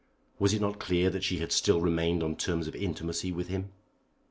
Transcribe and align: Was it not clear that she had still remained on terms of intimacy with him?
Was 0.39 0.51
it 0.51 0.61
not 0.61 0.79
clear 0.79 1.11
that 1.11 1.23
she 1.23 1.37
had 1.37 1.51
still 1.51 1.79
remained 1.79 2.23
on 2.23 2.35
terms 2.35 2.67
of 2.67 2.75
intimacy 2.75 3.31
with 3.31 3.49
him? 3.49 3.71